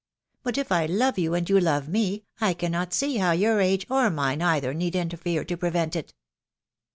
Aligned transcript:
But 0.41 0.57
if 0.57 0.71
I 0.71 0.87
love 0.87 1.19
you 1.19 1.35
and 1.35 1.47
you 1.47 1.59
love 1.59 1.87
me, 1.87 2.25
I 2.39 2.55
cannot 2.55 2.91
see 2.91 3.17
how 3.17 3.33
your 3.33 3.61
age 3.61 3.85
or 3.87 4.09
mine 4.09 4.41
either 4.41 4.73
need 4.73 4.95
interfere 4.95 5.43
to 5.45 5.55
prevent 5.55 5.95
it." 5.95 6.15